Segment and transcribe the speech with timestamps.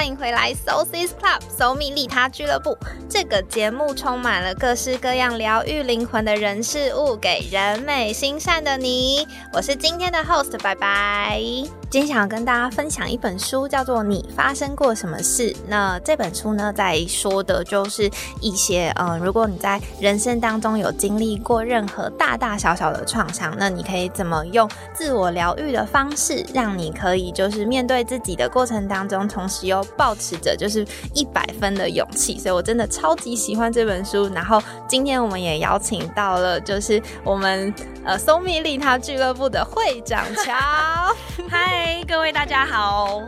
[0.00, 2.74] 欢迎回来 Soul Sis Club 搜蜜利他俱乐部。
[3.06, 9.28] 这个节目充满了各式各样疗愈灵魂的人事物，给人美心善的你。
[9.52, 11.42] 我是今天的 host，拜拜。
[11.90, 15.52] 今天想要跟大家分享一本书，叫做《你发生过什么事》。
[15.66, 18.08] 那这本书呢，在说的就是
[18.40, 32.38] 一些，嗯，如果你在人生当中有经历过任何大大小小的创伤，那你可以怎么用自我疗愈的方式，让你可以就是面对自己的过程当中，同时又保持着就是一百分的勇气。
[32.38, 34.30] 所以我真的超级喜欢这本书。
[34.32, 40.54] 然后今天我们也邀请到了，就是我们呃松蜜利他俱乐部的会长乔，
[41.50, 41.79] 嗨。
[41.82, 43.22] 嗨，各位大家好！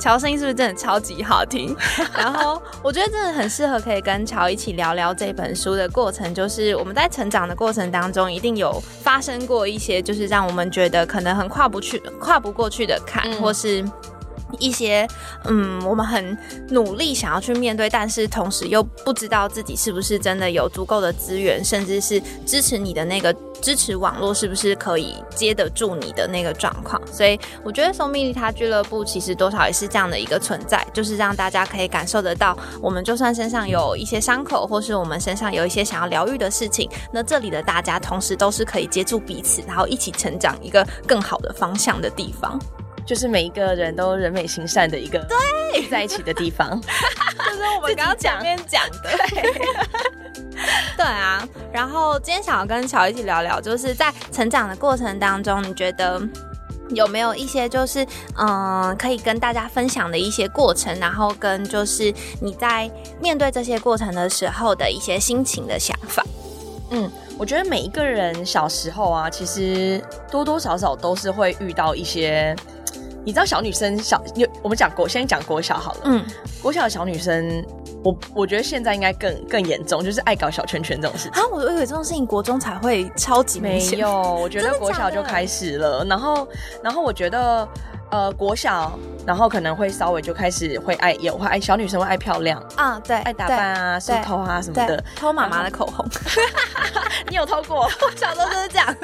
[0.00, 1.76] 乔声音是不是真的超级好听？
[2.12, 13.84] 然后我觉得真的很适合可以跟乔一起聊聊这本书的过程，就是我们在成长的过程当中，一定有发生过一些，就是让我们觉得可能很跨不去、跨不过去的坎，或是。
[14.58, 15.06] 一些
[15.44, 16.36] 嗯，我们很
[16.68, 27.00] 努力想要去面对，但是同时又不知道自己是不是真的有足够的资源，甚至是支持你的那个支持网络是不是可以接得住你的那个状况。
[27.10, 42.60] 所以我觉得松蜜利他俱乐部其实多少也是这样的一个存在，就是让大家可以感受得到，我们就算身上有一些伤口，或是我们身上有一些想要疗愈的事情，那这里的大家同时都是可以接住彼此，然后一起成长一个更好的方向的地方。
[43.06, 49.10] 就是每一个人都人美心善的一个对在一起的地方， 就是我们刚刚前面讲的。
[50.96, 56.22] 对啊，然后今天想要跟乔一起聊聊，就是在成长的过程当中，你觉得
[56.90, 58.06] 有没有一些就是
[58.38, 62.88] 嗯，可以跟大家分享的一些过程，然后跟就是你在
[63.20, 66.24] 面对这些过程的时候的一些心情的想法？
[66.90, 72.56] 嗯，我觉得每一个人小时候啊，其实多多少少都是会遇到一些。
[73.24, 76.00] 你知道小女生小，有我们讲国，先讲国小好了。
[76.04, 76.24] 嗯，
[76.62, 77.64] 国小的小女生，
[78.02, 81.42] 我我觉得现在应该更更严重，就是爱搞小圈圈这种事情。
[81.42, 86.04] 啊，我以为这种事情国中才会超级没有，我觉得国小就开始了。
[86.04, 86.46] 然后，
[86.82, 87.66] 然后我觉得。
[88.14, 96.06] 呃，国小，然后可能会稍微就开始会爱，也会爱小女生会爱漂亮啊，对，爱打扮啊，梳头啊什么的，偷妈妈的口红，
[97.28, 97.90] 你有偷过？
[98.14, 98.96] 小时候就是这样，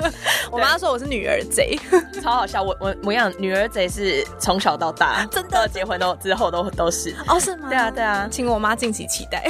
[0.52, 1.76] 我妈说我是女儿贼，
[2.22, 2.62] 超好笑。
[2.62, 7.68] 我我我讲女儿贼是从小到大，真的结婚都之后都都是哦，是吗？
[7.68, 9.42] 对啊对啊，请我妈敬请期待。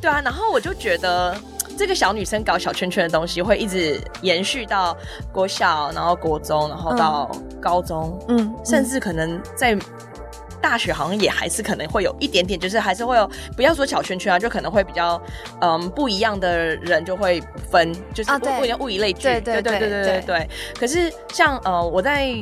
[0.00, 1.36] 对啊，然后我就觉得。
[1.76, 4.96] 这个小女生搞小圈圈的东西会一直延续到
[5.32, 9.76] 国小，然后国中，然后到高中，嗯，甚至可能在
[10.60, 15.20] 大学，好像也还是可能会有一点点，就是还是会有，不要说小圈圈啊，就可能会比较，
[15.60, 20.48] 嗯，不一样的人就会分，就是不一样物以类聚，对对对对对对对。
[20.78, 22.32] 可是像呃，我在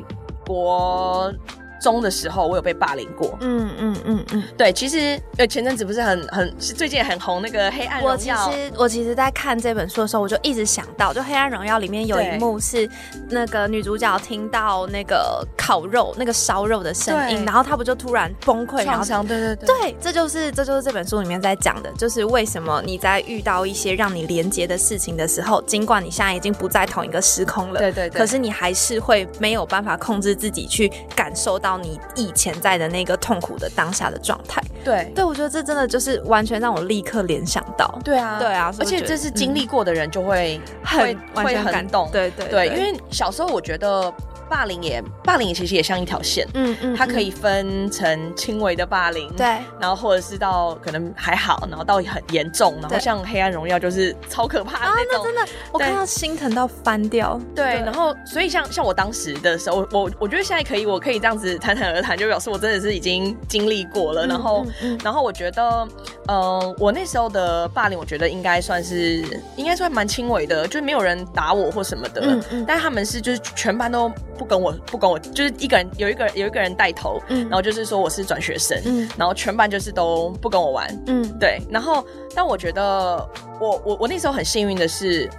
[0.46, 1.32] 国。
[1.80, 3.36] 中的时候，我有被霸凌过。
[3.40, 8.36] 嗯嗯嗯嗯，对，其实呃前阵子不是很很最近很红那个《黑暗荣耀》。
[8.48, 12.88] 我其实我其实，在看这本书的时候，我就一直想到，就《黑暗荣耀》里面有一幕是
[13.30, 19.04] 那个女主角听到那个烤肉、那个烧肉的声音，然后她不就突然崩溃，然后。
[19.24, 31.74] 对对对，对，这就是这就是这本书里面在讲的，就是为什么你在遇到一些让你连接的事情的时候，尽管你现在已经不在同一个时空了，对对对，可是你还是会没有办法控制自己去感受到。
[31.84, 44.12] 你以前在的那个痛苦的当下的状态，对对，我觉得这真的就是完全让我立刻联想到，对啊，对啊，而且这是经历过的人就会很会很感动，对对对，因为小时候我觉得。
[44.48, 49.46] 霸凌也，霸凌其实也像一条线，嗯嗯，它可以分成轻微的霸凌，对，
[49.80, 64.66] 然后或者是到可能还好，然后到很严重，然后像黑暗荣耀就是超可怕的那种，真的，我看到心疼到翻掉，对，然后所以像像我当时的时候，我我觉得现在可以，我可以这样子谈谈而谈，就表示我真的是已经经历过了，然后
[65.02, 65.88] 然后我觉得，
[66.28, 69.24] 嗯，我那时候的霸凌，我觉得应该算是
[69.56, 74.10] 应该算蛮轻微的，就是没有人打我或什么的，嗯嗯，但他们是就是全班都。
[74.34, 77.42] 不跟我不跟我，就是一个人有一个有一个人带头，嗯。
[77.48, 79.08] 然后就是说我是转学生，嗯。
[79.16, 82.04] 然后全班就是都不跟我玩，嗯，对，然后
[82.34, 83.16] 但我觉得
[83.60, 85.30] 我我我那时候很幸运的是，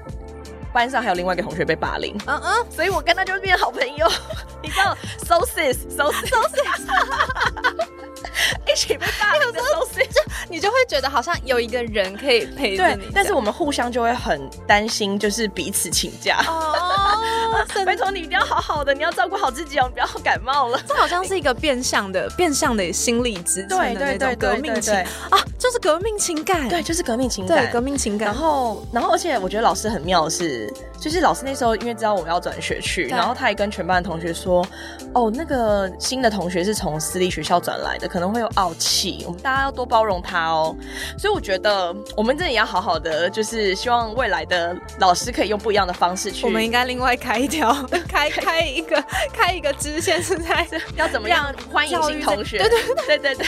[0.73, 4.07] 班上还有另外一个同学被霸凌，嗯嗯，所以我跟他就变好朋友，
[4.61, 7.87] 你知道，so sis so so sis。
[8.71, 16.43] 一起被霸凌的时候，就你就会觉得好像有一个人可以陪着你，但是我们互相就会很担心，就是彼此请假。
[16.47, 20.79] 哦， 拜托你一定要好好的，你要照顾好自己哦，不要感冒了。
[20.87, 24.93] 这好像是一个变相的、 变相的心理支撑的那种革命情。
[25.29, 28.27] 啊，就是革命情感，对，就是革命情感，对，革命情感。
[28.27, 34.65] 然后，然后，而且我觉得老师很妙的是，就是老师那时候因为知道我要转学去，然后他也跟全班的同学说，
[35.13, 40.75] 哦，那个新的同学是从私立学校转来的，可能会有傲气，我们大家要多包容他哦。
[41.17, 46.45] 所以我觉得我们这里要好好的，就是希望未来的老师可以用不一样的方式去。
[46.45, 47.71] 我们应该另外开一条，
[48.09, 50.67] 开开一个开一个支线，是在
[50.97, 52.57] 要怎么样欢迎新同学？
[52.57, 53.47] 对对对对对，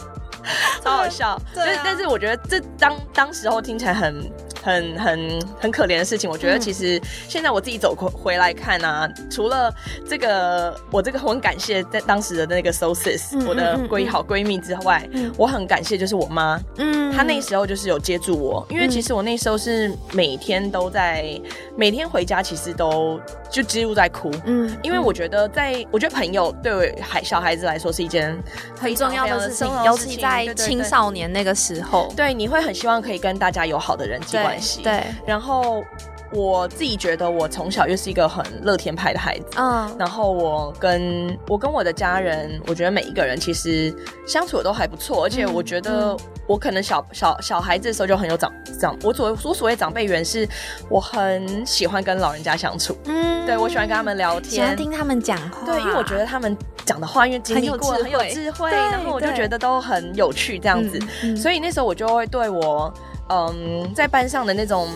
[0.82, 1.40] 超好笑。
[1.54, 4.28] 对，但是我觉得这当当时候听起来很。
[4.62, 9.72] 很很很可怜的事情，我觉得其实现在我自己走回回来看啊，除了
[10.08, 21.40] 这个我这个很感谢在当时的那个 sources 我的闺好闺蜜之外，我很感谢就是我妈，嗯，她那时候就是有接住我，因为其实我那时候是每天都在
[21.76, 23.20] 每天回家，其实都
[23.50, 28.36] 就几乎在哭，嗯，因为我觉得在我觉得朋友对孩小孩子来说是一件
[28.78, 34.57] 很重要的事情，尤其在青少年那个时候，对，你会很希望可以跟大家有好的人际关。
[34.58, 34.82] 关系。
[34.82, 35.84] 对，然后
[36.32, 43.94] 我自己觉得我从小又是一个很乐天派的孩子，嗯，然后我跟我跟我的家人，我觉得每一个人其实
[44.26, 46.14] 相处的都还不错，而且我觉得
[46.46, 50.46] 我可能小小小孩子的时候就很有长长，我所我所谓长辈缘是，
[50.90, 61.00] 我很喜欢跟老人家相处，嗯，对我喜欢跟他们聊天，喜欢听他们讲话，对，因为我觉得他们讲的话，因为经历过很有智慧，然后我就觉得都很有趣这样子，
[61.34, 62.92] 所以那时候我就会对我。
[63.28, 64.88] 嗯，在班上的那种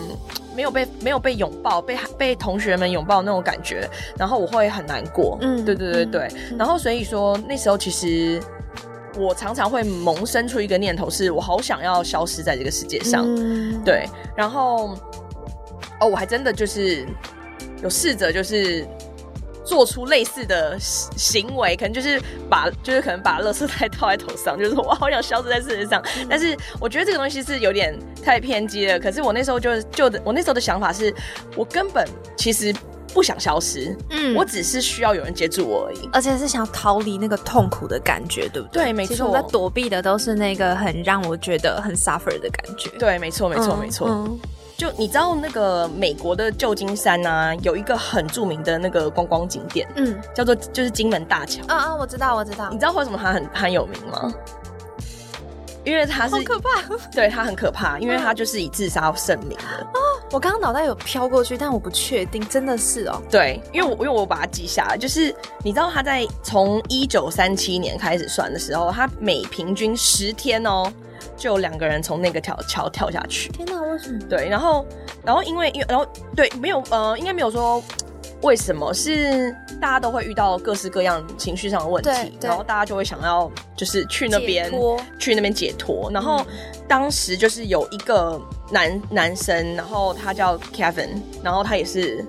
[0.55, 3.87] 没有被没有被拥抱，被被同学们拥抱那种感觉，
[4.17, 5.37] 然后我会很难过。
[5.41, 6.27] 嗯，对对对对。
[6.57, 8.41] 然后所以说那时候其实
[9.17, 13.25] 我常常会萌生出一个念头，是我好想要消失在这个世界上。
[13.83, 14.95] 对，然后
[15.99, 17.05] 哦，我还真的就是
[17.81, 18.85] 有试着就是。
[19.63, 26.03] 做出类似的行为，可能就是把，就是可能把垃圾袋套在头上， 就是我好想消失在世界上。
[26.29, 28.99] 但是我觉得这个东西是有点太偏激了。
[28.99, 31.13] 可是我那时候就就我那时候的想法是，
[31.55, 32.73] 我根本其实
[33.13, 38.85] 不想消失，嗯，我只是需要有人接住我而已，而且是想逃离那个痛苦的感觉，对不对？
[38.85, 39.27] 对，没错。
[39.27, 42.89] 我在躲避的都是那个很让我觉得很 suffer 的感觉。
[42.97, 44.37] 对，没错，没错，没错。
[44.75, 51.61] 就你知道那个美国的旧金山呐，有一个很著名的那个观光景点，嗯，叫做就是金门大桥。
[51.67, 52.69] 啊啊，我知道，我知道。
[52.71, 54.33] 你知道为什么它很很有名吗？
[55.85, 56.81] 因为它是可怕，
[57.11, 59.85] 对它很可怕，因为它就是以自杀盛名的。
[59.93, 59.99] 哦，
[60.31, 63.21] 我刚刚脑袋有飘过去，但我不确定，真的是哦。
[63.29, 70.91] 对，因为我因为我把它记下来，就是你知道他在从一九三七年开始算的时候，他每平均十天哦。
[71.35, 73.49] 就有两个人从那个桥桥跳下去。
[73.49, 74.19] 天哪，为什么？
[74.29, 74.85] 对，然后，
[75.23, 77.83] 然后因为，因为，然后，对，没有，呃，应该没有说
[78.41, 79.51] 为什么，是
[79.81, 84.71] 大家都会遇到各式各样情绪上的问题，然后大家就会想要就是去那边
[85.19, 86.09] 去那边解脱。
[86.11, 86.45] 然后
[86.87, 88.41] 当时就是有一个
[88.71, 92.25] 男男生，然后他叫 Kevin，然后他也是。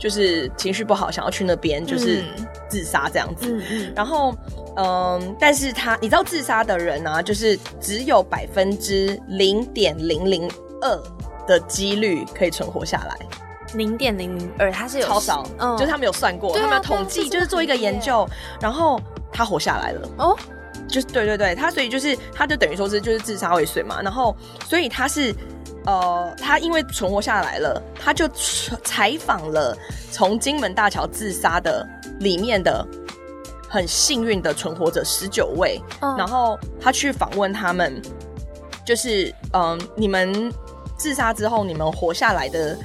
[0.00, 2.24] 就是情绪不好，想要去那边就是
[2.70, 3.62] 自杀这样子。
[3.94, 4.34] 然后，
[4.76, 10.50] 嗯，但是他你知道自杀的人呢，就是只有百分之零点零零
[10.80, 10.98] 二
[11.46, 13.14] 的几率可以存活下来。
[13.74, 15.46] 零点零零二，他是有超少，
[15.78, 18.26] 就是他们有算过，他们有统计，就是做一个研究，
[18.58, 18.98] 然后
[19.30, 20.08] 他活下来了。
[20.16, 20.36] 哦，
[20.90, 24.36] 就是对对对，他所以就是他就等于说是就是自杀未遂嘛，然后
[24.68, 25.34] 所以他是。
[25.86, 28.28] 呃，他因为存活下来了，他就
[28.84, 29.74] 采访了
[30.12, 32.86] 从金门大桥自杀的里面的
[33.66, 35.80] 很幸运的存活者十九位，
[36.18, 37.98] 然后他去访问他们，
[38.84, 40.52] 就是嗯，你们
[40.98, 42.76] 自杀之后你们活下来的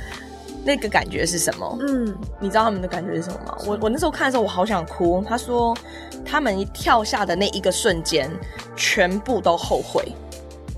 [0.65, 1.77] 那个感觉是什么？
[1.81, 3.55] 嗯，你知道他们的感觉是什么吗？
[3.65, 5.23] 我我那时候看的时候我好想哭。
[5.27, 5.77] 他说
[6.25, 8.29] 他们一跳下的那一个瞬间，
[8.75, 10.11] 全部都后悔。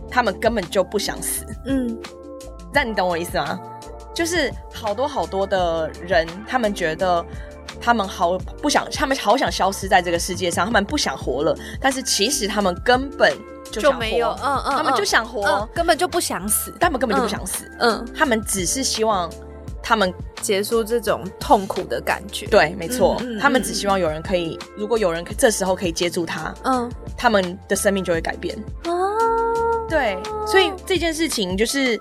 [0.10, 1.96] 他们根本就不想死，嗯，
[2.74, 3.60] 但你懂我意思吗？
[4.14, 7.24] 就是好多好多的人，他们觉得
[7.80, 11.56] 他们好不想，他们好想消失在这个世界上，他们不想活了。
[11.80, 13.32] 但是其实他们根本
[13.72, 19.30] 就没有，嗯嗯，他们就想活，根本就不想死，他们根本就不想死，嗯，他们只是希望
[19.88, 22.46] 他们结束这种痛苦的感觉。
[22.48, 28.54] 对，没错，他们只希望有人可以，如果有人这时候可以接住他，嗯，他们的生命就会改变。
[29.88, 31.98] 对，所以这件事情就是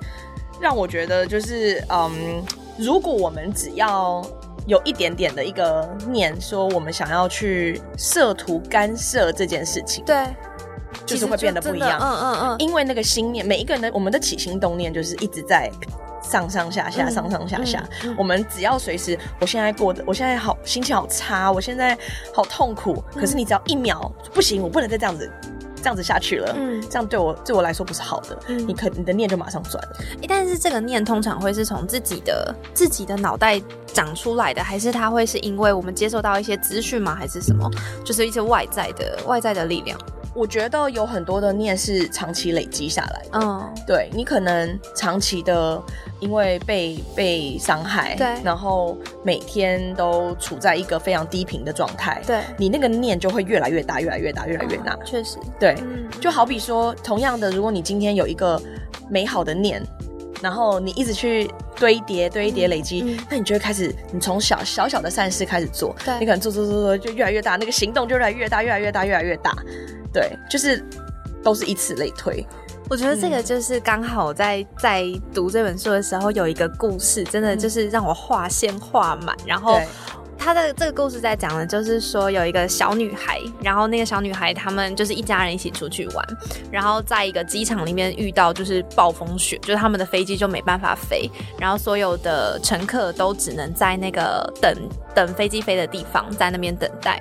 [0.61, 2.43] 让我觉得，就是嗯，
[2.76, 4.21] 如果我们只要
[4.66, 10.26] 有一点点的一个念，说我们想要去涉图干涉这件事情，对，
[11.06, 11.98] 就是会变得不一样。
[12.00, 15.70] 嗯嗯嗯，因为那个心念，每一个人的我们的起心动念，就是一直在
[16.22, 17.88] 上上下下，上上下下。
[18.18, 21.96] 我们只要随时，我现在过得，我现在好心情好差，我现在
[22.34, 23.02] 好痛苦。
[23.14, 25.30] 可是你只要一秒不行，我不能再这样子。
[25.76, 29.96] 这样子下去了，嗯，这样对我对我来说不是好的，嗯，你可你的念就马上转了。
[30.26, 37.14] 但是这个念通常会是从自己的自己的脑袋长出来的，还是它会是因为我们接受到一些资讯吗？
[37.14, 37.70] 还是什么？
[38.04, 39.96] 就是一些外在的外在的力量？
[40.37, 45.83] 我觉得有很多的念是长期累积下来的，嗯，对你可能长期的
[46.21, 55.75] 因为被被伤害，对，然后每天都处在一个非常低频的状态，对，你那个念就会越来越大，越来越大，越来越大，确实，对，
[56.21, 58.61] 就好比说，同样的，如果你今天有一个
[59.09, 59.83] 美好的念，
[60.43, 69.52] 然后你一直去堆叠、堆叠、累积，那你就会开始，你从小小小的善事开始做，对，你可能做做做做就越来越大，那个行动就越来越大，越来越大，越来越大。
[70.12, 70.83] 对，就是
[71.42, 72.45] 都是以此类推。
[72.88, 75.04] 我觉得这个就是刚好在在
[75.35, 79.37] 读这本书的时候有一个故事，真的就是让我画线画满。
[79.45, 79.80] 然后
[80.47, 86.25] 他的这个故事在讲的，就是说有一个小女孩，然后那个小女孩他们就是一家人一起出去玩，
[86.71, 94.73] 然后在一个机场里面遇到就是暴风雪，就是他们的飞机就没办法飞，然后所有的乘客都只能在那个等
[95.12, 97.21] 等飞机飞的地方在那边等待。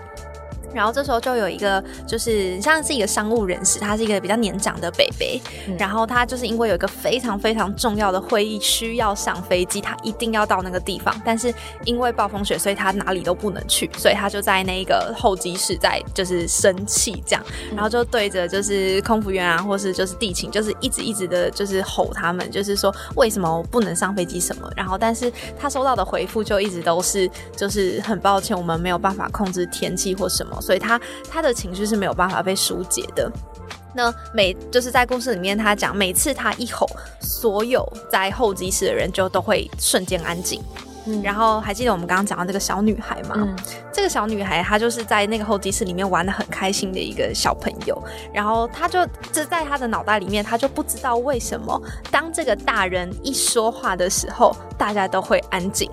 [0.76, 5.42] 然后这时候就有一个，就是像是一个商务人士，他是一个比较年长的北北，
[5.80, 11.54] 然后他就是因为有一个非常非常重要的会议需要上飞机，他一定要到那个地方，但是
[11.86, 30.62] 因为暴风雪，所以他哪里都不能去，所以他就在那个候机室在就是生气这样，然后就对着就是空服员啊，或是就是地勤，就是一直一直的就是吼他们，就是说为什么不能上飞机什么，然后但是他收到的回复就一直都是就是很抱歉，我们没有办法控制天气或什么。
[30.66, 33.32] 所以他他的情绪是没有办法被疏解的。
[33.94, 36.86] 那每就是在故事里面，他讲每次他一吼，
[37.22, 40.62] 所有在候机室的人就都会瞬间安静。
[41.06, 43.36] 嗯，然后还记得我们刚刚讲到这个小女孩吗？
[43.38, 43.56] 嗯，
[43.92, 48.04] 这个小女孩她就是在那个候机室里面玩的很开心的一个小朋友。
[48.34, 51.82] 然后她就这在她的脑袋里面，她就不知道为什么
[52.12, 55.90] 当这个大人一说话的时候，大家都会安静。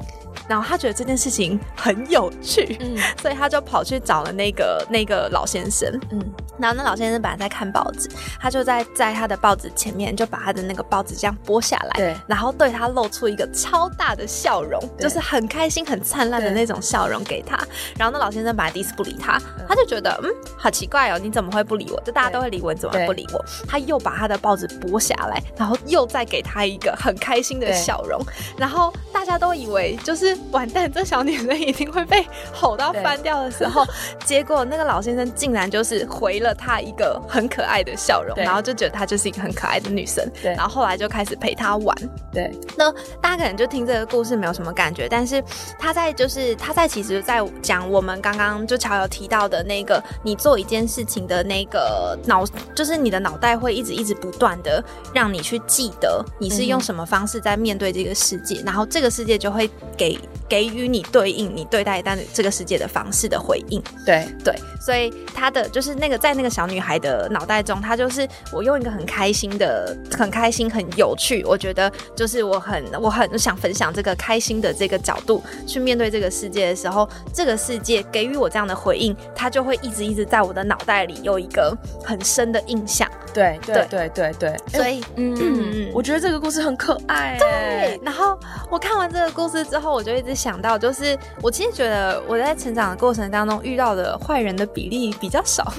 [0.48, 6.20] 然后他觉得这件事情很有趣，嗯， 所以他就跑去找了那个那个老先生，嗯，
[6.58, 17.58] 然后那老先生本来在看报纸，他就在在他的报纸前面就把他的那个报纸这样剥下来，对，然后对他露出一个超大的笑容，就是很开心很灿烂的那种笑容给他。
[17.98, 22.00] 然后那老先生本来第一次不理他，他就觉得嗯，好奇怪哦，你怎么会不理我？
[22.02, 23.44] 就大家都会理我，你怎么不理我？
[23.66, 28.20] 他又把他的报纸剥下来，然后又再给他一个很开心的笑容，
[28.56, 30.36] 然后大家都以为就是。
[30.50, 33.86] 完蛋，这小女生一定会被吼到翻掉的时候，
[34.26, 41.96] 结果那个老先生竟然就是回了她一个很可爱的笑容，然后就觉得她就是一个很可爱的女生，对，然后后来就开始陪她玩，
[42.30, 42.50] 对。
[42.76, 45.42] 那大家可能就听这个故事没有什么感觉，但是
[45.78, 52.44] 他在就是他在其实，在讲我们刚刚就乔有提到的那个，你做一件事情的那个脑，
[52.74, 54.82] 就是你的脑袋会一直一直不断的
[55.12, 60.18] 让你去记得你是用什么方式在面对这个世界，然后这个世界就会给。
[60.48, 64.28] 给予你对应你对待但这个世界的方式的回应，对。
[64.44, 81.72] 对，所以他的就是那个在那个小女孩的脑袋中，她就是我用一个很开心的、很开心、很有趣，我觉得就是我很我很想分享这个开心的这个角度去面对这个世界的时候，这个世界给予我这样的回应，它就会一直一直在我的脑袋里有一个
[82.04, 83.08] 很深的印象。
[83.32, 87.38] 对对对对对，所以嗯，我觉得这个故事很可爱。
[87.38, 88.36] 对，然后
[88.68, 95.72] 我看完这个故事之后，我就一直想到，就是我其实觉得我在成长的过程当中遇到的坏人的比例比较少，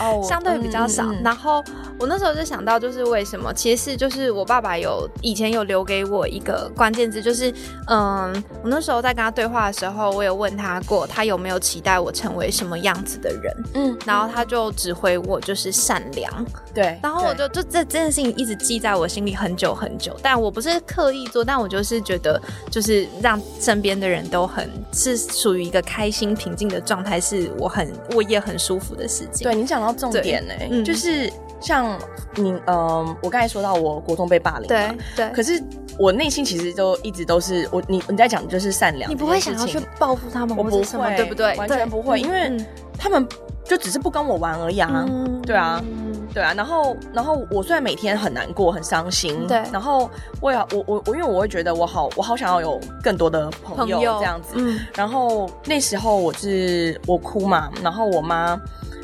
[0.00, 1.12] 哦， 相对比较少。
[1.22, 1.62] 然后
[1.98, 3.52] 我那时候就想到，就是为什么？
[3.54, 7.52] 其实是就是我爸爸有以前有留给我一个关键字，就是
[7.86, 8.29] 嗯，
[8.62, 13.54] 我那时候在跟他对话的时候，我有问他过，他有没有期待我成为什么样子的人？
[13.74, 16.46] 嗯，然后他就只回我就是善良。
[16.74, 29.44] 对，然后我就就这这件事情一直记在我心里很久很久，但我不是刻意做，但我就是觉得，就是让身边的人都很是属于一个开心平静的状态，是我很我也很舒服的事情。
[29.44, 31.98] 对你讲到重点呢，就是像
[32.36, 35.62] 你嗯，我刚才说到我国中被霸凌，对对，可是
[36.00, 41.54] 我内心其实都一直都是我你你在讲的就是善良，你不会想要去报复他们，我不会，对不对？
[41.56, 42.56] 完全不会，因为
[42.98, 43.28] 他们
[43.64, 45.06] 就只是不跟我玩而已啊，
[45.44, 45.82] 对啊。
[46.32, 50.08] 对啊，然后然后我虽然每天很难过很伤心，对，然后
[50.40, 58.56] 我也我我我因为我会觉得我好我好想要有更多的朋友这样子，嗯，然后那时候我是我哭嘛，然后我妈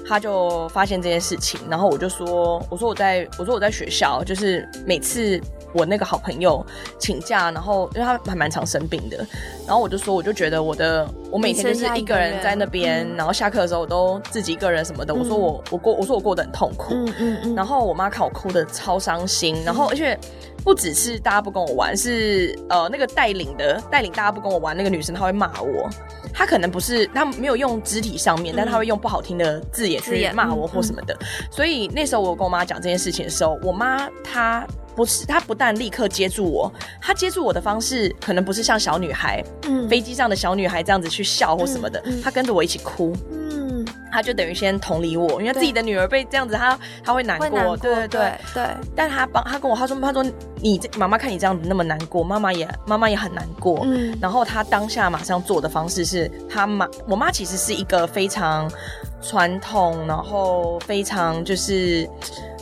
[0.08, 5.42] 她就发现这件事情，然后我就说我说我在我说我在学校就是每次。
[5.76, 6.64] 我那个好朋友
[6.98, 9.18] 请假，然后因为他还蛮常生病的，
[9.66, 15.14] 然后我就说，我就觉得我的我每天就是一个人在那边，然后下课的时候我都自己一个人什么的。
[15.14, 17.54] 我说我我过我说我过得很痛苦，嗯嗯嗯。
[17.54, 20.18] 然后我妈看我哭的超伤心，然后而且
[20.64, 25.88] 不只是大家不跟我玩，是呃那个带领的带领大家不跟我玩那个女生，她会骂我。
[26.32, 31.16] 她可能不是她没有用肢体上面，但她会用不好听的字眼去骂我或什么的。
[31.50, 34.66] 所以那时候我跟我妈讲这件事情的时候，我妈她。
[34.96, 48.66] 不是，他不但立刻接住我，他接住我的方式可能不是像小女孩，嗯，飞机上的小女孩这样子去笑或什么的，他跟着我一起哭，嗯，他就等于先同理我，因为自己的女儿被这样子，他他会难过，对对对对。
[48.96, 50.24] 但他帮他跟我他说他说
[50.62, 58.70] 你妈妈看你这样子那么难过，妈妈也妈妈也很难过，嗯，然后他当下马上做的方式是他妈我妈其实是一个非常
[59.20, 62.08] 传统，然后非常就是。
[62.24, 62.55] 嗯，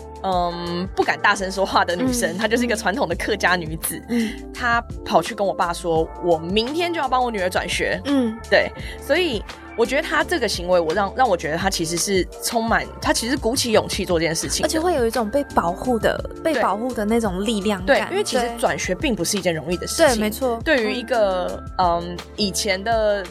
[0.94, 4.02] 不敢大声说话的女生，她就是一个传统的客家女子。
[4.08, 9.42] 嗯，她跑去跟我爸说：“我明天就要帮我女儿转学。”嗯，对，所以
[9.76, 18.08] 我觉得她这个行为，我让让我觉得她其实是充满，她其实鼓起勇气做这件事情，而且会有一种被保护的、被保护的那种力量感。
[18.08, 20.16] 对，因为其实转学并不是一件容易的事情。
[20.16, 20.58] 对，没错。
[20.64, 23.24] 对于一个嗯以前的。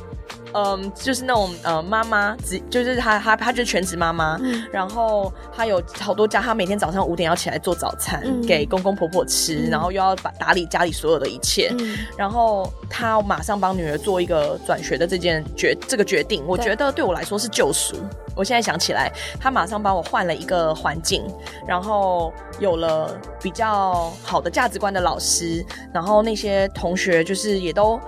[0.53, 4.39] 嗯，就是那种呃，妈妈只就是她，她她就是全职妈妈，
[4.71, 11.73] 然后她有好多家，她每天早上五点要起来做早餐给公公婆婆吃，然后又要把打理家里所有的一切，
[12.17, 17.95] 然后她马上帮女儿做一个转学的这件决这个决定，我觉得对我来说是救赎。
[18.35, 21.23] 我现在想起来，她马上帮我换了一个环境，
[21.67, 27.99] 然后有了比较好的价值观的老师，然后那些同学就是也都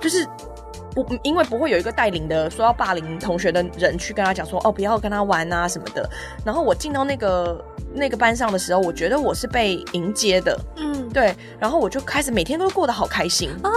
[0.00, 0.26] 就是。
[0.94, 6.08] 不，因为不会有一个带领的说要霸凌同学的人去跟他讲说哦，不要跟他玩啊什么的。
[6.44, 11.34] 然后我进到那个那个班上的时候，我觉得我是被迎接的，嗯，对。
[11.58, 13.70] 然后我就开始每天都过得好开心啊，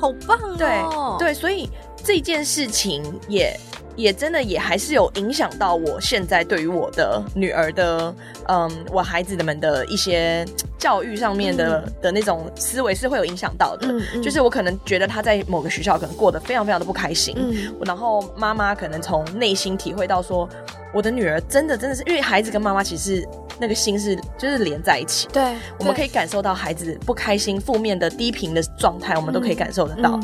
[0.00, 1.70] 好棒哦，对对，所以
[2.02, 3.58] 这件事情也。
[3.96, 8.14] 也真的也还是有影响到我现在对于我的女儿的，
[8.48, 10.44] 嗯，我孩子们的一些
[10.78, 13.88] 教育上面的的那种思维是会有影响到的。
[14.22, 17.36] 就是我可能觉得他在某个学校可能过得非常非常的不开心，
[17.84, 20.48] 然后妈妈可能从内心体会到说，
[20.92, 23.26] 我的女儿真的真的是因为孩子跟妈妈其实。
[23.60, 30.18] 那个心是就是连在一起，对，我们可以感受到孩子不开心、负面的低频的状态，我们都可以感受得到。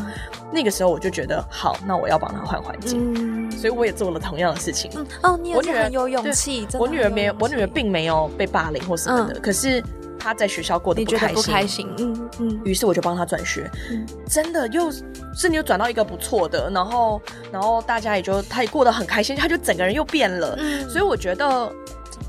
[0.50, 3.28] 那个时候我就觉得，好，那我要帮他换环境，
[3.59, 4.90] 所以我也做了同样的事情。
[4.94, 6.66] 嗯哦，你也很有勇气。
[6.79, 9.83] 我女儿没有，我女儿并没有被霸凌或什么的，可是
[10.18, 11.88] 她在学校过得不开心，不开心。
[11.99, 12.61] 嗯嗯。
[12.64, 14.90] 于是我就帮她转学，嗯真的又
[15.35, 20.55] 是你又转到一个不错的，然后然后大家也就她也过得很开心，她就整个人又变了。
[20.59, 21.73] 嗯，所以我觉得。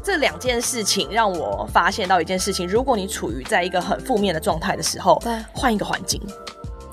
[0.01, 6.21] 这两件事情让我发现到一件事情：如果你处于在一个很负面的状态的时候，对，换一个环境，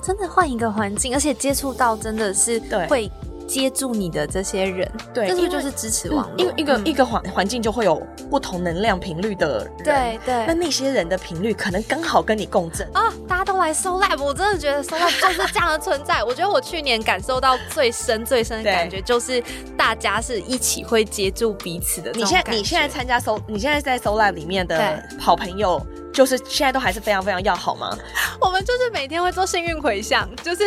[0.03, 3.09] 真的换一个环境，而且接触到真的是会。
[3.47, 10.45] 接住你的这些人，对，这是就是支持网络，因为一个一个环环境就会有不同能量频率的人，对对。
[10.45, 13.11] 那那些人的频率可能刚好跟你共振啊！
[13.27, 16.23] 大家都来 So Lab，我真的觉得 So Lab 就是这样的存在。
[16.27, 19.41] 我觉得我去年感受到最深最深的感觉，就是
[19.77, 22.11] 大家是一起会接住彼此的。
[22.11, 25.81] 你现在你现在参加 So，你现在在 So Lab 里面的好朋友。
[26.17, 27.95] 就是现在都还是非常非常要好吗？
[28.41, 30.63] 我们就是每天会做幸运回向，就是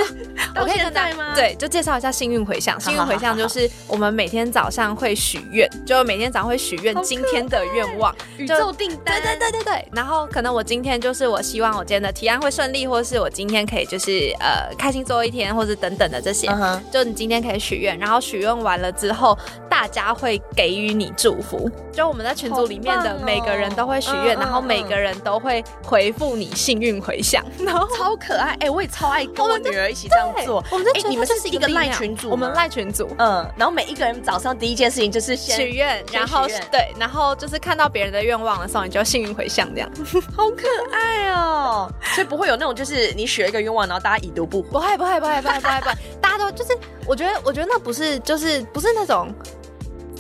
[0.54, 1.34] 我可以跟大吗？
[1.34, 2.80] 对，就介绍一下幸运回向。
[2.80, 9.20] 幸运回向就是我们每天早上会许愿，就每天早上会许愿今天的愿望，宇宙订单。
[9.20, 9.88] 对对对对对。
[9.92, 16.48] 然后可能我今天就是我希望我今天的提案会顺利，或是我今天可以就是呃开心做一天，或者等等的这些。
[16.92, 19.36] 就你今天可以许愿，然后许愿完了之后，
[19.68, 21.68] 大家会给予你祝福。
[21.92, 25.39] 就我们在群组里面的每个人都会许愿，然后每个人都。
[25.40, 30.64] 会回复你幸运回响， 然后超可爱哎，我也超爱跟我女儿一起这样做。
[30.70, 39.90] 我们哎，你们是一个赖群组，我们赖群组，嗯，然后每一个人早上第一件事情就是许愿，然后对，然后就是看到别人的愿望的时候，你就幸运回响这样，
[40.37, 41.90] 好可爱哦。
[42.14, 46.76] 所以不会有那种就是你许了一个愿望，然后大家已读不不会不会不会不会不会不会，大家都就是
[47.07, 49.33] 我觉得我觉得那不是就是不是那种。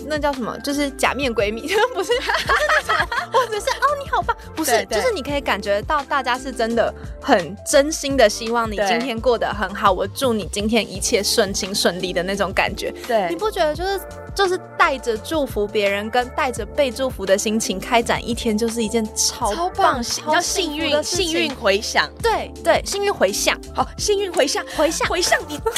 [0.06, 0.58] 那叫什么？
[0.60, 1.60] 就是假面闺蜜，
[1.94, 12.92] 不是，不是那种，或者是哦，你好棒，不是，就是你可以感觉到大家是真的很真心的希望你今天过得很好，我祝你今天一切顺心顺利的那种感觉。
[13.06, 14.00] 对，你不觉得就是
[14.34, 22.10] 就是带着祝福别人跟带着被祝福的心情开展一天，就是一件超超棒、超幸运、幸运回响。
[22.22, 25.58] 对对，幸运回响，好，幸运回响，回响，回响你。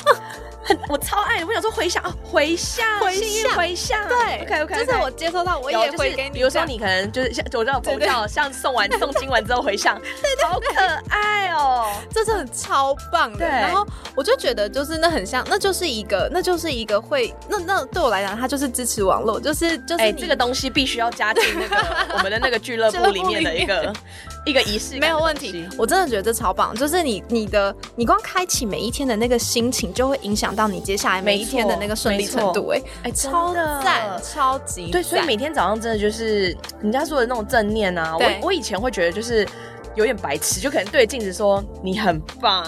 [0.65, 1.45] 很，我超爱。
[1.45, 4.07] 我想说回向，回向，幸运回向。
[4.07, 6.31] 对，OK OK，就是我接收到，我也会给你。
[6.31, 7.42] 比如说，你可能就是像
[7.95, 9.95] 我知道像送完送经完之后回向，
[10.49, 13.47] 好可爱哦， 这真的超棒的。
[13.47, 23.93] 然后我就觉得就是那很像，那就是一个，那就是一个会，那那对我来讲，它就是支持网络，就是就是这个东西必须要加进那个我们的那个俱乐部里面的一个
[24.45, 26.75] 一个仪式没有问题，我真的觉得这超棒。
[26.75, 38.17] 就是你你的你光开启每一天的那个心情，就会影响到你接下来每一天的那个顺利程度、哎，哎，超赞，超级对，所以每天早上真的就是人家说的那种正念啊。
[38.19, 39.47] 我我以前会觉得就是
[39.95, 42.65] 有点白痴，就可能对着镜子说你很棒，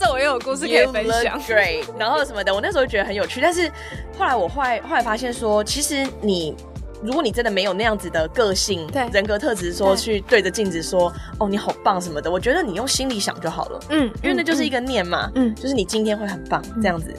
[0.00, 1.38] 这我也有故事可以分享。
[1.42, 2.54] great，然后什么的。
[2.54, 3.70] 我那时候觉得很有趣，但是
[4.18, 6.56] 后来我后来后来发现说，其实你。
[7.02, 9.08] 如果你真的没有那样子的个性、对。
[9.10, 11.10] 人格特质，说去对着镜子说
[11.40, 14.82] “哦，你好棒”什么的，我觉得你用心里想就好了，嗯，因为那就是一个。
[14.82, 17.14] 念嘛，嗯就是你今天会很棒这样子。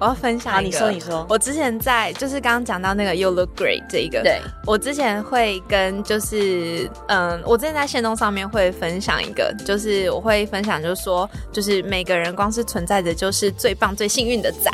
[0.00, 14.68] 我要分享好，一个，你说，你说，我之前在就是刚刚讲到那个 You look great 这一个，对，我之前会跟就是嗯，我之前在线动上面会分享一个，就是我会分享，就是说，就是每个人光是存在着就是最棒、最幸运的仔。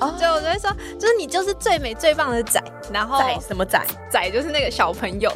[0.00, 3.80] 哦就我就会说，就是你就是最美最棒的仔，然后仔什么仔？
[4.10, 5.30] 仔就是那个小朋友，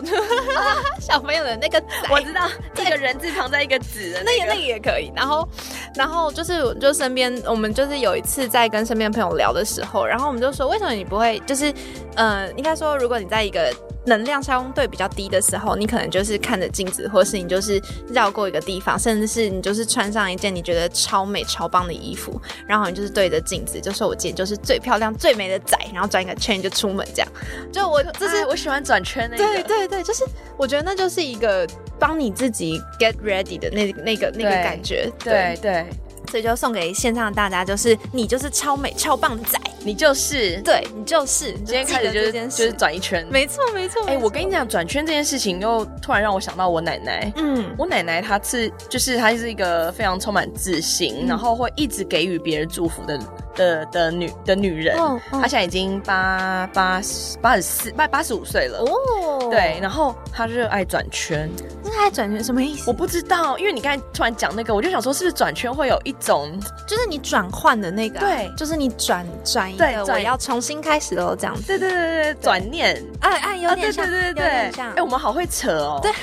[1.00, 5.12] 小朋友的那个仔，我知道， 这个人字旁在一个子那也那个也可以。
[5.14, 5.46] 然后，
[5.94, 11.72] 然后就是就身边我们就是有一次在跟身边朋友聊的时候，然后我们就说，为什么你不会就是，
[12.16, 13.72] 呃，应该说，如果你在一个
[14.06, 27.28] 能量相对比较低的时候，你可能就是看着镜子，或是你就是绕过一个地方，甚至是你就是穿上一件你觉得超美超棒的衣服，然后你就是对着镜子，就说我今天就是最漂亮最美的仔，然后转一个圈就出门这样。
[27.72, 30.24] 就我这是我喜欢转圈那个，对对对，就是
[30.56, 31.66] 我觉得那就是一个
[31.98, 35.86] 帮你自己 get ready 的那那个那个感觉，对对，
[36.34, 43.24] 所以就送给线上的大家，就是你就是超美超棒的仔，你就是对你就是，你今天开始就是就是转一圈。
[43.30, 47.32] 没错没错，哎、我跟你，讲，转圈这件事情又突然让我想到我奶奶。
[47.36, 53.16] 嗯，我奶奶她是就是她是一个非常充满自信，嗯然后会一直给予别人祝福的
[53.54, 54.96] 的的女的女人。
[54.98, 58.78] 哦哦她现在已经八八十八十四八八十五岁了。
[58.78, 61.50] 哦，对，，然后她热爱转圈，
[61.84, 62.84] 热爱转圈什么意思？
[62.86, 68.50] 我不知道，因为你刚才突然讲那个，我就想说，是不是转圈会有一种就是你转换的那个啊、对。
[68.56, 70.18] 就是你转转一个，对转。
[70.18, 74.44] 我要重新开始喽，这样子，对对对对转念哎哎，有点像，对对对。
[74.44, 75.98] 有点像，哎、我们好会扯哦。
[76.02, 76.10] 对，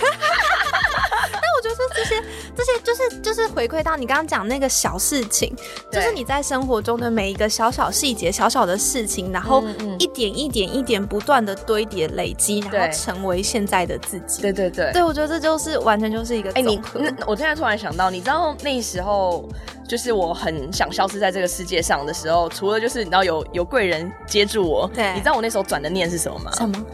[1.77, 2.23] 但我觉得这些
[2.55, 5.55] 这些就是就是回馈到你刚刚讲那个小事情，
[5.91, 9.63] 就是你在生活中的每一个小小细节、小小的事情，然后
[9.99, 14.41] 一点一点一点不断的堆叠累积，然后成为现在的自己。
[14.41, 14.91] 对对对。
[14.91, 16.81] 对，我觉得这就是完全就是一个哎、你。
[16.93, 19.47] 那我现在突然想到，你知道那时候
[19.87, 26.51] 就是我很想消失在这个世界上的时候，除了就是你知道有有贵人接住我，对你知道我那时候转的念是什么吗？
[26.53, 26.85] 什么？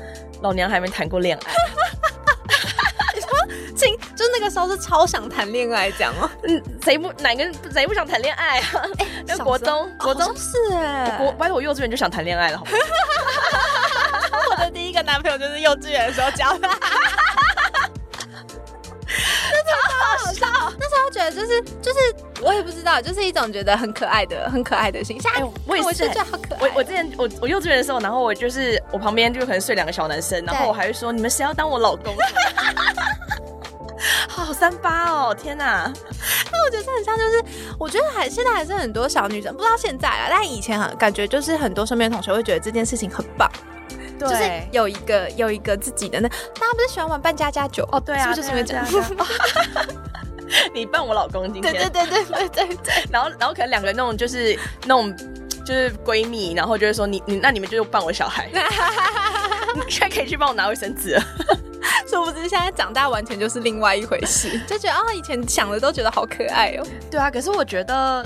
[0.41, 1.53] 老娘还没谈过恋爱，
[3.77, 6.29] 亲，就那个时候是超想谈恋爱这样哦。
[6.43, 8.83] 嗯，谁不哪个谁不想谈恋爱啊？
[9.25, 12.71] 那 小时候国中国中哦是哎，国，拜托我幼稚园就想谈恋爱了，好吗？
[14.51, 16.67] 我的第一个男朋友就是幼稚园的时候交的。
[20.07, 20.47] 好笑，
[20.79, 21.99] 那时候觉得就是就是，
[22.41, 25.31] 我也不知道，就是一种觉得很可爱的很可爱的形象。
[25.33, 26.59] 哎我也是我就好可爱。
[26.61, 32.15] 我我之前我我幼稚园的时候，然后我就是我旁边就可能睡两个小男生，然后我还会说你们谁要当我老公？
[34.29, 35.91] 好三八哦，天哪！
[36.51, 37.43] 那我觉得很像，就是
[37.79, 43.51] 我觉得还现在还是很多小女生，不知道现在啊，但以前很感觉就是很多身边的同学会觉得这件事情很棒，
[44.19, 44.29] 对。
[44.29, 47.87] 就是有一个有一个自己的那，大家不是喜欢玩扮家家酒？
[47.91, 48.85] 哦，对啊，是不是就是因为这样？
[50.73, 55.13] 你扮我老公今对对对对对对，然后然后可能两个那种就是那种
[55.67, 58.49] 就是闺蜜，然后就会说你你那你们就扮我小孩，
[59.75, 61.23] 你 现在可以去帮我拿卫生纸了。
[62.07, 66.87] 殊不知现在长大完全就是另外一回事，就觉得哦，以前想的都觉得好可爱哦。
[67.11, 68.25] 对啊，可是我觉得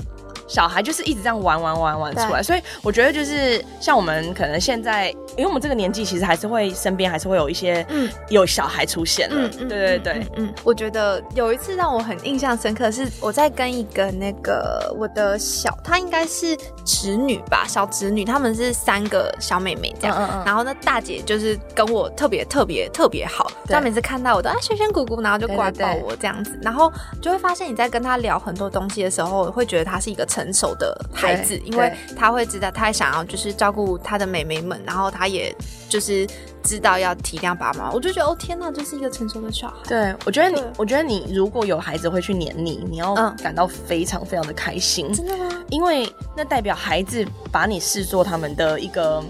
[0.52, 8.08] 小孩就是一直这样玩玩玩玩出来，所以我觉得就是像我们可能现在，因为我们这个年纪，其实还是会身边还是会有一些嗯。
[8.28, 9.48] 有小孩出现了。
[9.48, 20.16] 对对对，嗯嗯，我觉得有一次让我很印象深刻，是我在跟一个那个我的小，她应该是侄女吧，小侄女，她们是三个小妹妹这样。
[20.18, 20.44] 嗯嗯嗯。
[20.44, 23.74] 然后那，大姐就是跟我特别特别特别好，对。
[23.74, 35.54] 她每次看到我都啊轩轩姑姑，然后就过来抱我这样子，然后就会发现你在跟她聊很多东西的时候，会觉得她是一个成熟的孩子，因为他会知道他想要就是照顾他的妹妹们，然后他也
[35.90, 36.26] 就是
[36.62, 39.74] 知道要体谅爸妈，我就觉得哦天呐，这是一个成熟的小孩。
[39.86, 43.36] 对，我觉得你，我觉得你如果有孩子会去黏你，你要嗯。
[43.42, 45.48] 感到非常非常的开心，真的吗？
[45.68, 49.20] 因为那代表孩子把你视作他们的一个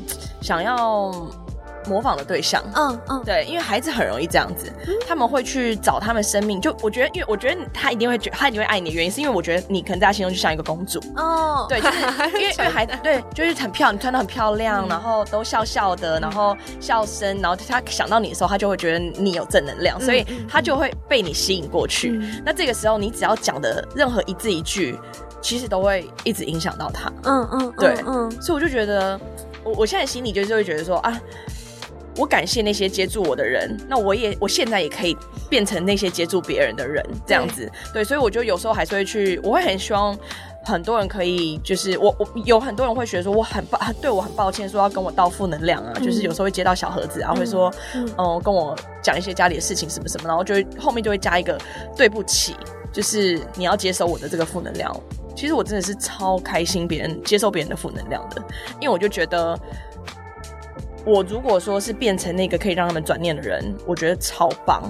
[0.42, 1.10] 想要
[1.86, 2.62] 模仿的对象。
[2.74, 4.72] 嗯嗯，对，因为孩子很容易这样子，
[5.06, 6.60] 他们会去找他们生命。
[6.60, 11.00] 就我觉得，因为我觉得他一定会觉，他一定会爱你的原因，是因为我觉得你可能在他心中就像一个公主。
[11.16, 11.98] 哦，对，就是
[12.38, 22.20] 因为因为孩子对，就是很漂亮，你穿的很漂亮，然后都笑笑的，然后笑声，然后他想到你的时候，他就会觉得你有正能量，所以他就会被你吸引过去。
[22.44, 24.98] 那这个时候，你只要讲的任何一字一句，
[25.40, 27.12] 其实都会一直影响到他。
[27.24, 29.18] 嗯嗯，对，嗯，所以我就觉得，
[29.64, 31.20] 我我现在心里就是会觉得说啊，
[32.16, 35.16] 我感谢那些接住我的人，那我也我现在也可以
[35.48, 37.70] 变成那些接住别人的人，这样子。
[37.92, 40.16] 对，所以我就有时候还是会去，我会很希望
[40.64, 51.58] 很多人可以，就是我我有很多人会觉得说我很抱对我很抱歉，说要跟我倒负能量啊，就是有时候会接到小盒子，然后会说嗯跟我讲一些家里的事情什么什么，然后就会后面就会加一个
[51.96, 52.54] 对不起，
[52.92, 54.94] 就是你要接受我的这个负能量。
[55.34, 58.44] 其实我真的是超开心别人接受别人的负能量的，
[58.80, 59.58] 因为我就觉得。
[61.04, 64.82] 我如果说是变成那个可以让他们转念的人，我觉得超棒。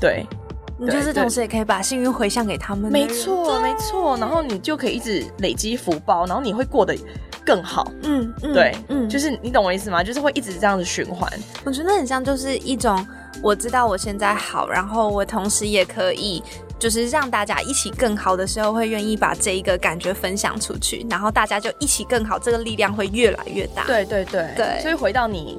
[0.00, 0.26] 对，
[0.78, 2.90] 你就是同时也可以把幸运回向给他们。
[2.90, 4.16] 没错，没错。
[4.16, 6.96] 然后你就可以一直累积福报，然后你会过得
[7.44, 7.90] 更好。
[8.02, 10.02] 嗯，对，嗯，就是你懂我意思吗？
[10.02, 11.30] 就是会一直这样子循环。
[11.64, 13.06] 我觉得很像就是一种，
[13.42, 16.42] 我知道我现在好，然后我同时也可以。
[16.80, 23.84] 就是让大家一起更好的时候，会愿意把这一个感觉分享出去，然后大家就一起更好，这个力量会越来越大。
[23.84, 24.80] 对对对对。
[24.80, 25.58] 所以回到你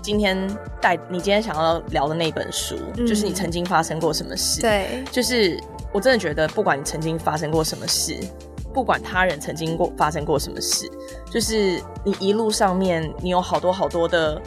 [0.00, 0.48] 今天
[0.80, 4.60] 带你今天想要聊的那本书，就是你曾经发生过什么事？
[4.60, 5.60] 对，就是
[5.92, 8.16] 我真的觉得，不管你曾经发生过什么事，
[8.72, 10.88] 不管他人曾经过发生过什么事，
[11.32, 14.40] 就是你一路上面你有好多好多的。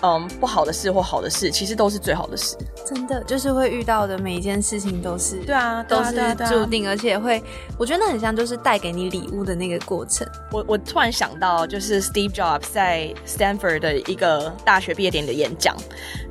[0.00, 2.56] 嗯，不好的事或好的事，其实都是最好的事。
[2.84, 6.12] 真的，就是会遇到的每一件事情都是对啊，都是
[6.48, 7.40] 注定，而且会，
[7.78, 10.26] 我觉得那很像就是带给你礼物的那个过程。
[10.50, 15.76] 我我突然想到，就是 Steve Jobs 在 Stanford 的一个大学毕业典礼的演讲，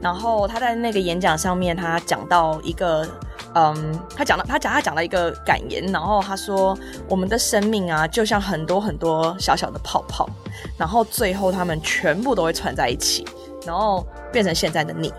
[0.01, 3.07] 然后他在那个演讲上面，他讲到一个，
[3.55, 10.29] 嗯，他讲到他讲他讲了一个感言，然后他说，我们的生命啊，就像很多很多小小的泡泡，
[10.77, 13.25] 然后最后他们全部都会串在一起。
[13.65, 15.13] 然后变成现在的你，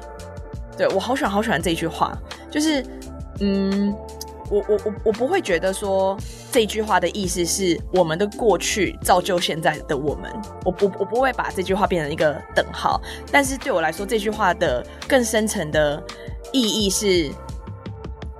[0.76, 2.16] 对我好喜欢好喜欢这句话，
[2.50, 2.84] 就是，
[3.40, 3.94] 嗯，
[4.50, 6.16] 我我我我不会觉得说
[6.50, 10.30] 这句话的意思是我们的过去造就现在的我们，
[10.64, 13.00] 我我我不会把这句话变成一个等号，
[13.30, 16.02] 但是对我来说，这句话的更深层的
[16.52, 17.30] 意义是，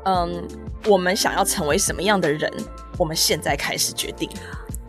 [0.05, 0.47] 嗯，
[0.87, 2.53] 我们想要成为什么样的人，
[2.99, 4.29] 我们现在开始决定。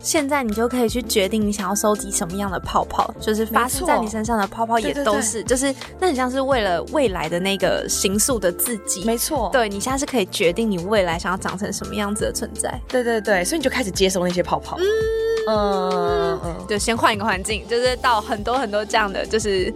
[0.04, 9.02] 现在你就可以去决定你想要收集什么样的泡泡，就是发生在你身上的泡泡也都是，就是那很像是为了未来的那个形塑的自己。
[9.06, 12.78] 没错，对你现在是可以决定你未来想要长成什么样子的存在。
[12.86, 14.76] 对对对，所以你就开始接收那些泡泡。
[14.78, 14.84] 嗯
[15.48, 19.72] 嗯嗯，就先换一个环境，就是到很多很多这样的，就是。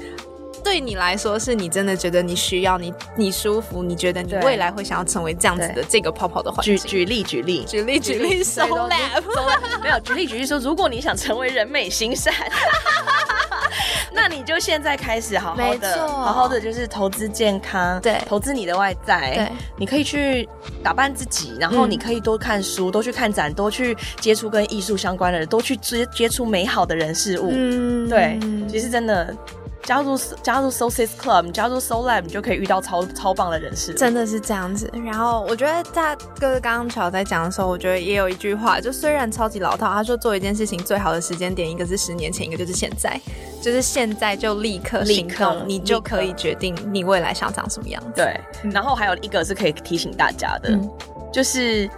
[0.69, 6.77] 对你来说，是你真的觉得你需要你你舒服，你觉得你未来会想要成为这样子的这个泡泡的环境。
[6.77, 9.23] 举举例举例举例举例，So lab，
[9.83, 12.35] 没有举例举例说，如果你想成为人美心善，
[14.13, 20.47] 那你就现在开始好好的好好的就是投资健康，对，投资你的外在，对，你可以去
[20.83, 27.53] 打扮自己，然后你可以多看书，多去看展，多去接触跟艺术相关的人，多去接接触美好的人事物。
[27.55, 29.35] 嗯，对，其实真的。
[29.89, 33.95] 加入加入 Soul's Club，加入 Soul Lab，你就可以遇到超超棒的人士。
[33.95, 34.93] 真的是这样子。
[35.03, 43.19] 然后我觉得在哥哥刚刚巧在讲的时候，我觉得也有一句话，就虽然超级老套，他说做一件事情最好的时间点，一个是十年前，一个就是现在，
[43.63, 48.13] 就是现在就立刻行动，你就可以决定你未来想长什么样子。
[48.17, 48.39] 对。
[48.71, 50.79] 然后还有一个是可以提醒大家的，
[51.33, 51.89] 就是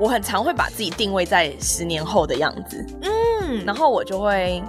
[0.00, 2.84] 我很常会把自己定位在十年后的样子。
[3.02, 3.64] 嗯。
[3.64, 4.60] 然后我就会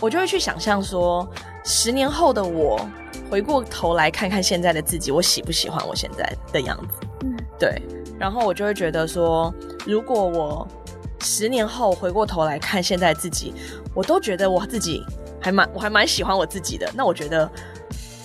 [0.00, 1.28] 我就会去想象说。
[1.68, 2.88] 十年后的我，
[3.28, 7.08] 回过头来看看现在的自己，我喜不喜欢我现在的样子？
[7.24, 7.82] 嗯，对。
[8.20, 9.52] 然后我就会觉得说，
[9.84, 10.68] 如果我
[11.20, 13.52] 十年后回过头来看现在自己，
[13.94, 15.02] 我都觉得我自己
[15.40, 16.88] 还蛮，我还蛮喜欢我自己的。
[16.94, 17.50] 那我觉得，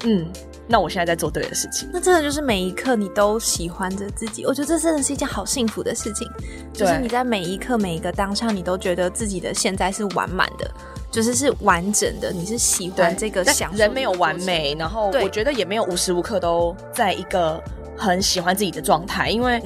[0.03, 0.31] 嗯，
[0.67, 1.89] 那我现在在做对的事情。
[1.91, 6.29] 那真的就是每一刻你都喜欢着自己，我觉得这真的是一件好幸福的事情。
[6.71, 10.71] 就是你在每一刻每一个当下，你都觉得自己的现在是完满的。
[11.11, 17.61] 就是是完整的，你是喜欢这个想人没有完美，然后我觉得也没有无时无刻都在一个
[17.97, 19.61] 很喜欢自己的状态，因为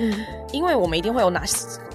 [0.51, 1.43] 因为我们一定会有哪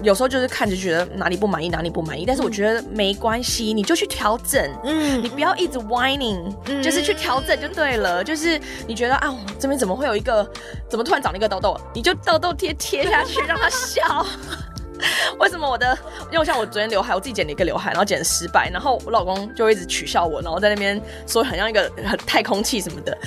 [0.01, 10.49] 有时候就是看着觉得哪里不满意哪里不满意，但是我觉得没关系，你就去调整，嗯，你不要一直 whining，就是去调整就对了，就是你觉得啊这边怎么会有一个
[10.87, 14.25] 怎么突然长了一个痘痘，你就痘痘贴贴下去让它笑。
[15.39, 15.97] 为什么我的？
[16.31, 23.17] 因为像我昨天刘海，我自己剪了一个刘海，然后剪失败，然后我老公就一直取笑我，然后在那边说很像一个很太空气什么的。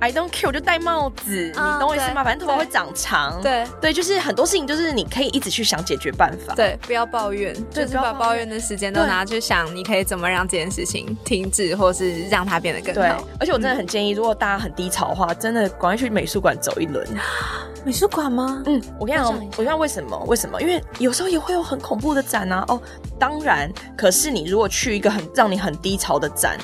[0.00, 2.22] I don't care，我就戴帽子，你懂我意思吗？
[2.22, 3.40] 反正头发会长长。
[3.42, 6.54] 对对，就是很多事情，就是你可以一直去想解决办法。
[6.54, 13.24] 对，不要抱怨，就是把抱怨的时间都拿去想，你可以怎么让这件事情停止，或是让它变得更好。
[13.40, 17.06] 而且我真的很建议，如果大家很低潮的话，真的赶快去美术馆走一轮。
[17.84, 18.62] 美术馆吗？
[18.66, 20.16] 嗯，我跟你讲，我跟你讲为什么？
[20.26, 20.60] 为什么？
[20.60, 22.64] 因为有时候也会有很恐怖的展啊。
[22.68, 22.80] 哦，
[23.18, 26.58] 当然，可是你如果去一个很让你很低潮的展。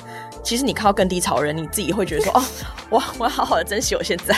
[0.44, 2.44] 其实你看到更低潮的人，你自己会觉得说：“哦，
[2.90, 4.36] 我我要好好的珍惜我现在。”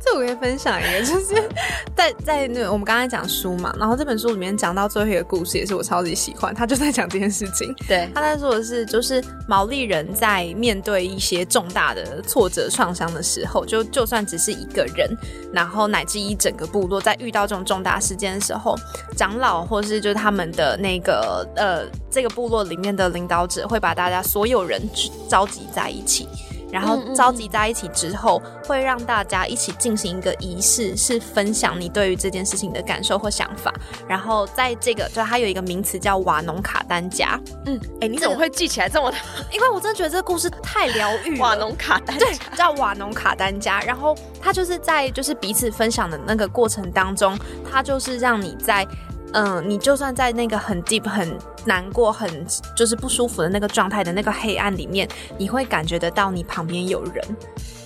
[0.00, 1.48] 这我可以分享一个，就是
[1.96, 6.54] 在在那我们刚才讲书嘛，然后这本书里面讲到最后一个故事，也是我超级喜欢。
[6.54, 15.10] 他就在讲这件事情，对，他在说的是，就是毛利人在面对一些重大的挫折创伤的时候，就就算只是一个人，
[15.52, 18.76] 然后乃至一整个部落，在遇到这种重大事件的时候，
[19.16, 24.80] 长老或是就是他们的那个呃这个部落里面的领导者，会把大家所有人
[25.28, 26.28] 召集在一起。
[26.72, 33.70] 然后召集在一起之后，会让大家一起进行一个仪式，是分享你对于这件事情的感受或想法。
[34.08, 37.38] 然后在这个，就它有一个名词叫瓦农卡丹加。
[37.66, 39.12] 嗯，哎，你怎么会记起来这么？
[39.52, 41.38] 因为我真的觉得这个故事太疗愈。
[41.38, 43.78] 瓦农卡丹对，叫瓦农卡丹加。
[43.82, 47.38] 然后他就是在就是彼此分享的那个过程当中，
[47.70, 48.86] 他就是让你在。
[49.34, 52.46] 嗯，你就算在那个很 deep、很难过、很
[52.76, 57.24] 就是不舒服的那个状态的那个黑暗里面，你会感觉得到你旁边有人，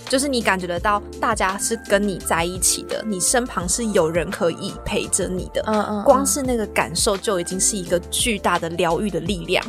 [0.09, 5.63] 就是你感觉得到大家是跟你在一起的，你身旁是有人可以陪着你的。
[5.67, 9.63] 嗯嗯，光是那个感受就已经是一个巨大的疗愈的力量。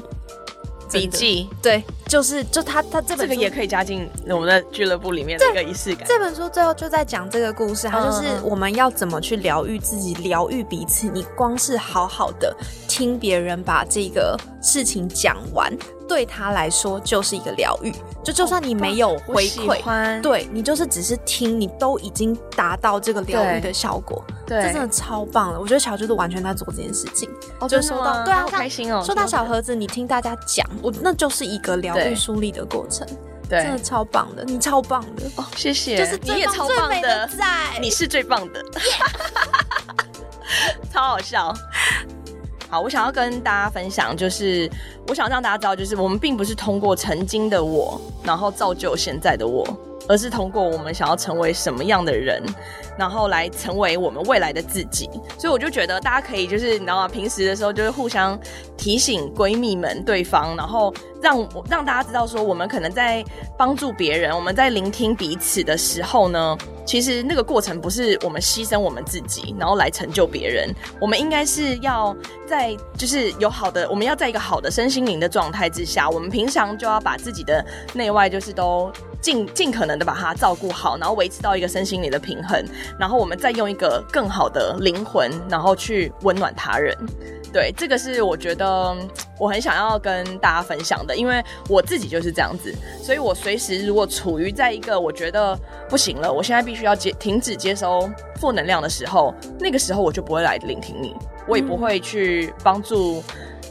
[0.91, 6.09] 笔记对，就是就他他这本这个也可以加进我们的俱乐部里面的一个仪式感。
[6.09, 11.07] 这本书最后就在讲这个故事，它就是我们要怎么去疗愈自己、疗愈彼此。
[11.11, 12.57] 你光是好好的
[12.99, 15.73] 听别人把这个事情讲完。
[16.09, 17.93] 对他来说就是一个疗愈，
[18.25, 25.61] 就就算你没有回馈，对你就是只是听，你都已经达到这个疗愈的效果，对，这真的超棒了。
[25.61, 27.29] 我觉得小就是完全在做这件事情，
[27.69, 29.05] 就收到，对啊，开心哦。
[29.05, 33.07] 收到小盒子，你听大家讲，我那就是一个疗愈梳理的过程，
[33.47, 35.25] 对，真的超棒的，你超棒的。
[35.37, 37.79] 哦，谢谢，就是你也超棒的，在。
[37.83, 38.65] 你是最棒的，
[40.91, 41.55] 超好笑。
[42.71, 44.71] 好，我想要跟大家分享，就是
[45.07, 49.67] 我想让大家知道，就是我们并不是通过曾经的我，然后造就现在的我，
[50.07, 52.43] 而是通过我们想要成为什么样的人，
[52.99, 55.09] 然后来成为我们未来的自己。
[55.39, 57.09] 所以我就觉得大家可以，就是你知道吗？
[57.09, 58.39] 平时的时候就是互相
[58.77, 60.93] 提醒闺蜜们对方，然后。
[61.21, 63.25] 让让大家知道说，我们可能在
[63.57, 66.57] 帮助别人，我们在聆听彼此的时候呢，
[66.87, 70.73] 其实那个过程不是我们牺牲我们自己，然后来成就别人。
[71.01, 78.89] 我们应该是要在就是有好的，我们要在一个好的身心灵的状态之下，我们平常就要把自己的内外就是都
[79.21, 82.65] 尽尽可能的把它照顾好，然后维持到一个身心灵的平衡，
[82.99, 86.97] 然后我们再用一个更好的灵魂，然后去温暖他人。
[87.51, 88.95] 对，这个是我觉得
[89.39, 103.23] 我很想要跟大家分享的，因为我自己就是这样子，所以我随时如果处于在一个我觉得不行了，我现在必须要接停止接收负能量的时候，那个时候我就不会来聆听你，我也不会去帮助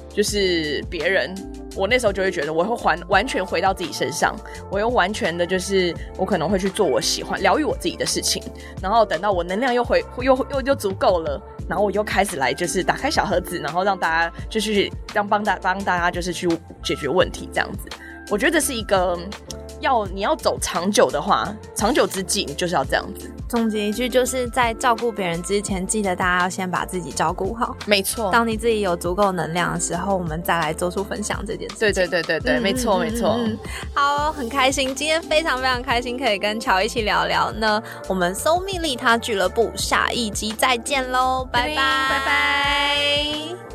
[0.10, 1.36] 就是别人。
[1.77, 4.35] 我那时候就会觉得，我会还完全回到自己身上，
[4.71, 8.41] 我又完全的，就是我可能会去做我喜欢疗愈我自己的事情，
[8.81, 16.49] 然后等到我能量又回又又又足够了，然后我又开始来就是打开小盒子，然后让大家就是让帮大帮大家就是去
[16.83, 17.87] 解决问题这样子。
[18.29, 19.17] 我觉得这是一个
[19.79, 23.31] 要你要走长久的话，长久之计就是要这样子。
[23.47, 27.75] 总结一句，就是在照顾别人之前，记得大家要先把自己照顾好。
[27.85, 31.75] 没错，当你自己有足够能量的时候，我们再来做出分享这件事。
[31.79, 33.39] 对对对对对，没错没错。
[33.93, 37.49] 好，很开心，今天非常非常开心，可以跟乔一起聊聊。
[37.53, 43.66] 那我们搜蜜利他俱乐部下一集再见喽，拜拜拜拜。